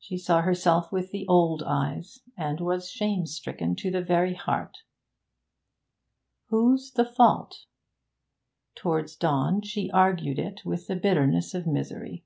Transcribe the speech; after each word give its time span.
She 0.00 0.18
saw 0.18 0.40
herself 0.42 0.90
with 0.90 1.12
the 1.12 1.28
old 1.28 1.62
eyes, 1.64 2.22
and 2.36 2.60
was 2.60 2.90
shame 2.90 3.24
stricken 3.24 3.76
to 3.76 3.90
the 3.92 4.02
very 4.02 4.34
heart. 4.34 4.78
Whose 6.48 6.90
the 6.90 7.04
fault? 7.04 7.66
Towards 8.74 9.14
dawn 9.14 9.62
she 9.62 9.88
argued 9.88 10.40
it 10.40 10.64
with 10.64 10.88
the 10.88 10.96
bitterness 10.96 11.54
of 11.54 11.68
misery. 11.68 12.24